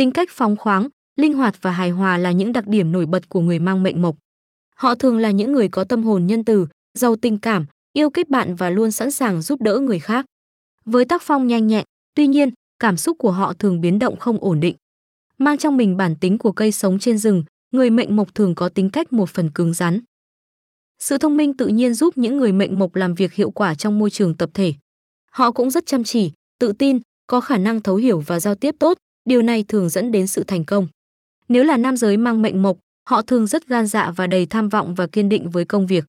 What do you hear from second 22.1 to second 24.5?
những người mệnh mộc làm việc hiệu quả trong môi trường tập